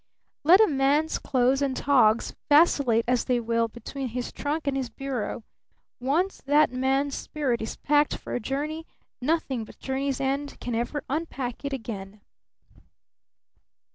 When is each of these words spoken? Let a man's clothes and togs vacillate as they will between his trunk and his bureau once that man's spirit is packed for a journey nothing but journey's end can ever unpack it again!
Let 0.43 0.59
a 0.59 0.65
man's 0.67 1.19
clothes 1.19 1.61
and 1.61 1.77
togs 1.77 2.33
vacillate 2.49 3.05
as 3.07 3.25
they 3.25 3.39
will 3.39 3.67
between 3.67 4.07
his 4.07 4.31
trunk 4.31 4.65
and 4.65 4.75
his 4.75 4.89
bureau 4.89 5.43
once 5.99 6.41
that 6.47 6.71
man's 6.71 7.13
spirit 7.13 7.61
is 7.61 7.75
packed 7.75 8.17
for 8.17 8.33
a 8.33 8.39
journey 8.39 8.87
nothing 9.21 9.63
but 9.63 9.77
journey's 9.77 10.19
end 10.19 10.59
can 10.59 10.73
ever 10.73 11.03
unpack 11.07 11.63
it 11.63 11.71
again! 11.71 12.21